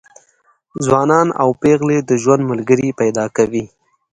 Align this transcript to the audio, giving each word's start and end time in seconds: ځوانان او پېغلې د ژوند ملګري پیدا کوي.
ځوانان 0.85 1.27
او 1.41 1.49
پېغلې 1.61 1.97
د 2.09 2.11
ژوند 2.21 2.41
ملګري 2.51 2.89
پیدا 3.01 3.25
کوي. 3.37 3.63